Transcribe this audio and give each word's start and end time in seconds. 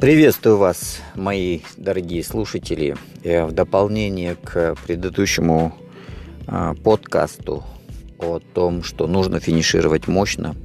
Приветствую 0.00 0.56
вас, 0.56 1.02
мои 1.14 1.60
дорогие 1.76 2.24
слушатели. 2.24 2.96
Э, 3.22 3.44
в 3.44 3.52
дополнение 3.52 4.34
к 4.34 4.74
предыдущему 4.86 5.74
а, 6.46 6.72
подкасту 6.72 7.64
о 8.18 8.38
том, 8.38 8.82
что 8.82 9.06
нужно 9.06 9.40
финишировать 9.40 10.08
мощно, 10.08 10.56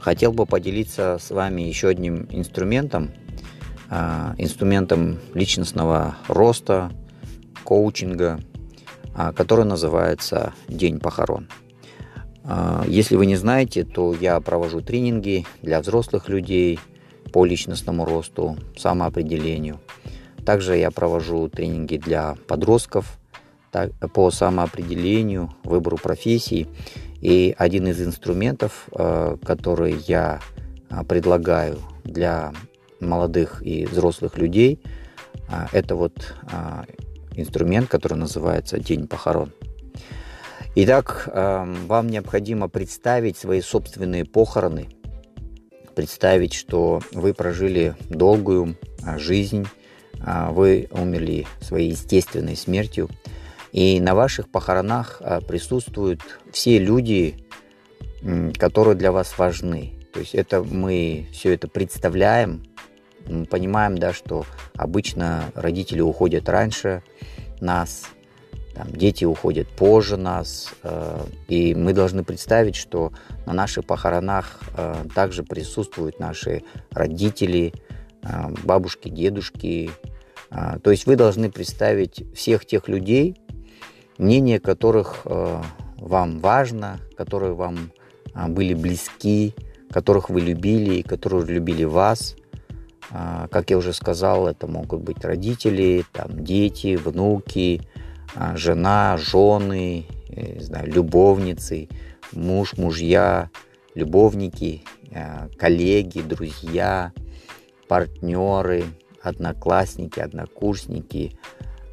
хотел 0.00 0.32
бы 0.32 0.46
поделиться 0.46 1.18
с 1.20 1.30
вами 1.30 1.62
еще 1.62 1.86
одним 1.86 2.26
инструментом, 2.32 3.12
а, 3.88 4.34
инструментом 4.36 5.20
личностного 5.32 6.16
роста, 6.26 6.90
коучинга, 7.62 8.40
а, 9.14 9.32
который 9.32 9.64
называется 9.64 10.54
«День 10.66 10.98
похорон». 10.98 11.46
Если 12.88 13.14
вы 13.14 13.26
не 13.26 13.36
знаете, 13.36 13.84
то 13.84 14.12
я 14.20 14.40
провожу 14.40 14.80
тренинги 14.80 15.46
для 15.62 15.80
взрослых 15.80 16.28
людей– 16.28 16.80
по 17.32 17.44
личностному 17.44 18.04
росту, 18.04 18.56
самоопределению. 18.76 19.80
Также 20.44 20.76
я 20.76 20.90
провожу 20.90 21.48
тренинги 21.48 21.96
для 21.96 22.36
подростков 22.46 23.18
по 24.12 24.30
самоопределению, 24.30 25.54
выбору 25.64 25.96
профессии. 25.96 26.68
И 27.20 27.54
один 27.56 27.86
из 27.86 28.02
инструментов, 28.02 28.88
э, 28.92 29.36
который 29.44 29.96
я 30.06 30.40
э, 30.90 31.04
предлагаю 31.04 31.78
для 32.04 32.52
молодых 33.00 33.62
и 33.64 33.86
взрослых 33.86 34.36
людей, 34.36 34.80
э, 35.48 35.66
это 35.72 35.94
вот 35.94 36.34
инструмент, 37.34 37.88
который 37.88 38.18
называется 38.18 38.78
«День 38.78 39.06
похорон». 39.06 39.52
Итак, 40.74 41.28
вам 41.32 42.08
необходимо 42.08 42.68
представить 42.68 43.36
свои 43.36 43.60
собственные 43.60 44.24
похороны– 44.24 44.88
представить, 45.94 46.54
что 46.54 47.00
вы 47.12 47.34
прожили 47.34 47.94
долгую 48.08 48.76
а, 49.04 49.18
жизнь, 49.18 49.66
а, 50.20 50.50
вы 50.50 50.88
умерли 50.90 51.46
своей 51.60 51.90
естественной 51.90 52.56
смертью, 52.56 53.08
и 53.72 54.00
на 54.00 54.14
ваших 54.14 54.50
похоронах 54.50 55.18
а, 55.20 55.40
присутствуют 55.40 56.20
все 56.50 56.78
люди, 56.78 57.36
которые 58.58 58.94
для 58.94 59.10
вас 59.10 59.36
важны. 59.36 59.94
То 60.12 60.20
есть 60.20 60.34
это 60.34 60.62
мы 60.62 61.26
все 61.32 61.52
это 61.54 61.66
представляем, 61.66 62.62
мы 63.26 63.46
понимаем, 63.46 63.98
да, 63.98 64.12
что 64.12 64.44
обычно 64.76 65.50
родители 65.54 66.00
уходят 66.00 66.48
раньше 66.48 67.02
нас, 67.60 68.04
там, 68.74 68.90
дети 68.90 69.24
уходят 69.24 69.68
позже 69.68 70.16
нас, 70.16 70.72
э, 70.82 71.24
и 71.48 71.74
мы 71.74 71.92
должны 71.92 72.24
представить, 72.24 72.76
что 72.76 73.12
на 73.46 73.52
наших 73.52 73.84
похоронах 73.84 74.60
э, 74.76 75.04
также 75.14 75.42
присутствуют 75.42 76.18
наши 76.18 76.62
родители, 76.90 77.74
э, 78.22 78.28
бабушки, 78.64 79.08
дедушки. 79.08 79.90
Э, 80.50 80.78
то 80.82 80.90
есть 80.90 81.06
вы 81.06 81.16
должны 81.16 81.50
представить 81.50 82.24
всех 82.34 82.64
тех 82.64 82.88
людей, 82.88 83.36
мнение 84.18 84.58
которых 84.58 85.22
э, 85.24 85.62
вам 85.96 86.40
важно, 86.40 86.98
которые 87.16 87.54
вам 87.54 87.92
э, 88.34 88.48
были 88.48 88.74
близки, 88.74 89.54
которых 89.90 90.30
вы 90.30 90.40
любили, 90.40 91.02
которые 91.02 91.44
любили 91.44 91.84
вас. 91.84 92.36
Э, 93.10 93.48
как 93.50 93.68
я 93.68 93.76
уже 93.76 93.92
сказал, 93.92 94.48
это 94.48 94.66
могут 94.66 95.02
быть 95.02 95.22
родители, 95.22 96.04
там, 96.12 96.42
дети, 96.42 96.96
внуки, 96.96 97.82
жена, 98.54 99.16
жены, 99.18 100.06
не 100.28 100.62
знаю, 100.62 100.92
любовницы, 100.92 101.88
муж, 102.32 102.76
мужья, 102.76 103.50
любовники, 103.94 104.82
а, 105.14 105.48
коллеги, 105.58 106.20
друзья, 106.20 107.12
партнеры, 107.88 108.84
одноклассники, 109.22 110.20
однокурсники 110.20 111.38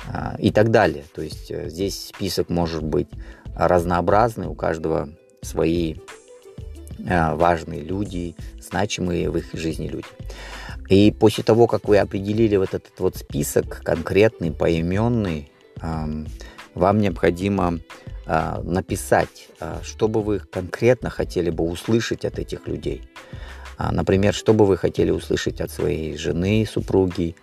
а, 0.08 0.36
и 0.40 0.52
так 0.52 0.72
далее. 0.72 1.04
То 1.14 1.22
есть 1.22 1.52
э, 1.52 1.70
здесь 1.70 2.08
список 2.08 2.50
может 2.50 2.84
быть 2.84 3.10
разнообразный, 3.56 4.48
у 4.48 4.56
каждого 4.56 5.10
свои 5.42 5.96
важные 6.98 7.80
люди, 7.80 8.36
значимые 8.60 9.30
в 9.30 9.38
их 9.38 9.54
жизни 9.54 9.88
люди. 9.88 10.06
И 10.90 11.12
после 11.12 11.46
того, 11.46 11.66
как 11.66 11.88
вы 11.88 11.98
определили 11.98 12.58
вот 12.58 12.74
этот 12.74 13.00
вот 13.00 13.16
список 13.16 13.82
конкретный, 13.86 14.52
поименный, 14.52 15.50
вам 15.82 17.00
необходимо 17.00 17.80
а, 18.32 18.62
написать, 18.62 19.48
а, 19.60 19.80
что 19.82 20.08
бы 20.08 20.22
вы 20.22 20.38
конкретно 20.38 21.10
хотели 21.10 21.50
бы 21.50 21.64
услышать 21.64 22.26
от 22.26 22.38
этих 22.38 22.68
людей. 22.68 23.02
А, 23.80 23.92
например, 23.92 24.36
что 24.36 24.54
бы 24.54 24.68
вы 24.68 24.78
хотели 24.78 25.10
услышать 25.10 25.60
от 25.62 25.72
своей 25.72 26.16
жены, 26.16 26.68
супруги, 26.72 27.36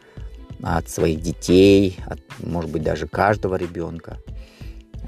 от 0.63 0.89
своих 0.89 1.23
детей, 1.23 1.99
от, 2.07 2.21
может 2.39 2.71
быть, 2.71 2.85
даже 2.85 3.09
каждого 3.09 3.57
ребенка, 3.57 4.19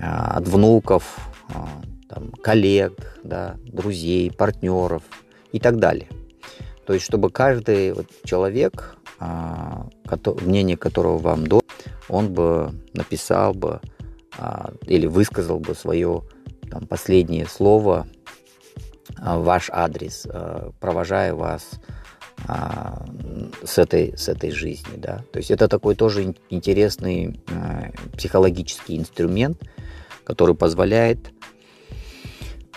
от 0.00 0.49
внуков, 0.49 1.16
там, 2.09 2.33
коллег, 2.43 3.21
да, 3.22 3.55
друзей, 3.65 4.33
партнеров 4.33 5.05
и 5.53 5.60
так 5.60 5.78
далее. 5.78 6.09
То 6.87 6.93
есть, 6.93 7.06
чтобы 7.06 7.31
каждый 7.31 7.93
вот 7.93 8.06
человек, 8.25 8.97
мнение 10.43 10.77
которого 10.77 11.19
вам 11.19 11.47
до, 11.47 11.60
он 12.09 12.33
бы 12.33 12.73
написал 12.95 13.55
бы 13.55 13.81
а, 14.37 14.73
или 14.87 15.07
высказал 15.07 15.59
бы 15.59 15.75
свое 15.75 16.23
там, 16.71 16.87
последнее 16.87 17.47
слово 17.47 18.07
а, 19.17 19.39
ваш 19.39 19.71
адрес, 19.73 20.27
а, 20.29 20.71
провожая 20.81 21.35
вас 21.35 21.71
а, 22.47 23.05
с 23.65 23.79
этой, 23.79 24.17
с 24.17 24.29
этой 24.29 24.51
жизни. 24.51 24.97
Да? 24.97 25.25
То 25.33 25.39
есть 25.39 25.51
это 25.51 25.69
такой 25.69 25.95
тоже 25.95 26.35
интересный 26.51 27.41
а, 27.51 27.91
психологический 28.17 28.97
инструмент, 28.97 29.63
который 30.25 30.55
позволяет 30.55 31.33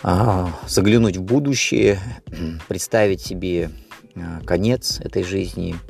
а, 0.03 0.50
заглянуть 0.68 1.18
в 1.18 1.22
будущее, 1.22 2.00
представить 2.68 3.22
себе 3.22 3.69
а, 4.16 4.42
конец 4.46 5.00
этой 5.00 5.24
жизни– 5.24 5.75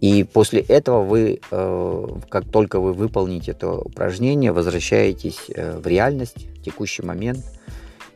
и 0.00 0.22
после 0.22 0.60
этого 0.60 1.02
вы, 1.02 1.40
э, 1.50 2.06
как 2.28 2.48
только 2.48 2.78
вы 2.78 2.92
выполните 2.92 3.50
это 3.50 3.72
упражнение, 3.72 4.52
возвращаетесь 4.52 5.46
э, 5.48 5.78
в 5.78 5.86
реальность, 5.86 6.46
в 6.58 6.62
текущий 6.62 7.02
момент. 7.02 7.44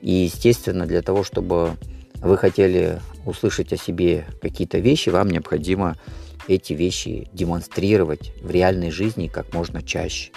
И, 0.01 0.13
естественно, 0.13 0.87
для 0.87 1.03
того, 1.03 1.25
чтобы 1.25 1.77
вы 2.17 2.37
хотели 2.37 3.01
услышать 3.27 3.73
о 3.73 3.77
себе 3.77 4.27
какие-то 4.41 4.79
вещи, 4.79 5.09
вам 5.09 5.29
необходимо 5.29 5.97
эти 6.47 6.73
вещи 6.73 7.29
демонстрировать 7.33 8.33
в 8.41 8.51
реальной 8.51 8.91
жизни 8.91 9.27
как 9.27 9.53
можно 9.53 9.83
чаще. 9.83 10.31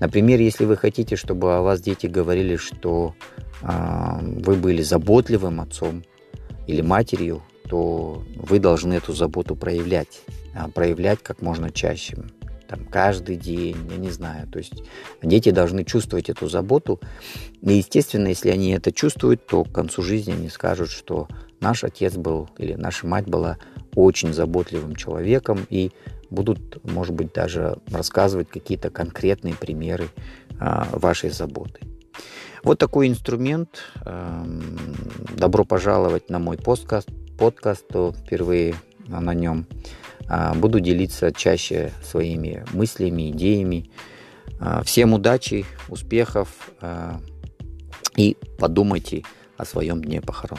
Например, 0.00 0.40
если 0.40 0.64
вы 0.64 0.76
хотите, 0.76 1.14
чтобы 1.14 1.56
о 1.56 1.62
вас 1.62 1.80
дети 1.80 2.08
говорили, 2.08 2.56
что 2.56 3.14
э, 3.62 3.68
вы 4.20 4.56
были 4.56 4.82
заботливым 4.82 5.60
отцом 5.60 6.02
или 6.66 6.80
матерью, 6.80 7.42
то 7.68 8.22
вы 8.36 8.58
должны 8.58 8.94
эту 8.94 9.12
заботу 9.12 9.56
проявлять. 9.56 10.20
А, 10.54 10.68
проявлять 10.68 11.22
как 11.22 11.42
можно 11.42 11.70
чаще. 11.70 12.16
Там, 12.68 12.84
каждый 12.86 13.36
день, 13.36 13.76
я 13.90 13.96
не 13.96 14.10
знаю. 14.10 14.48
То 14.48 14.58
есть 14.58 14.82
дети 15.22 15.50
должны 15.50 15.84
чувствовать 15.84 16.30
эту 16.30 16.48
заботу. 16.48 17.00
И, 17.62 17.74
естественно, 17.74 18.28
если 18.28 18.50
они 18.50 18.70
это 18.70 18.92
чувствуют, 18.92 19.46
то 19.46 19.64
к 19.64 19.72
концу 19.72 20.02
жизни 20.02 20.32
они 20.32 20.48
скажут, 20.48 20.90
что 20.90 21.28
наш 21.60 21.84
отец 21.84 22.14
был 22.14 22.48
или 22.58 22.74
наша 22.74 23.06
мать 23.06 23.26
была 23.26 23.58
очень 23.94 24.32
заботливым 24.32 24.96
человеком 24.96 25.66
и 25.70 25.92
будут, 26.30 26.84
может 26.84 27.14
быть, 27.14 27.32
даже 27.32 27.78
рассказывать 27.90 28.48
какие-то 28.48 28.90
конкретные 28.90 29.54
примеры 29.54 30.08
а, 30.58 30.88
вашей 30.92 31.30
заботы. 31.30 31.80
Вот 32.62 32.78
такой 32.78 33.08
инструмент. 33.08 33.82
Эм, 34.06 34.78
добро 35.36 35.64
пожаловать 35.64 36.30
на 36.30 36.38
мой 36.38 36.56
подкаст. 36.56 37.08
Подкаст 37.38 37.86
впервые 37.88 38.74
на 39.08 39.34
нем. 39.34 39.66
А, 40.28 40.54
буду 40.54 40.80
делиться 40.80 41.32
чаще 41.32 41.92
своими 42.02 42.64
мыслями, 42.72 43.30
идеями. 43.30 43.90
А, 44.60 44.82
всем 44.82 45.12
удачи, 45.12 45.64
успехов 45.88 46.70
а, 46.80 47.20
и 48.16 48.36
подумайте 48.58 49.24
о 49.56 49.64
своем 49.64 50.02
дне 50.02 50.20
похорон. 50.20 50.58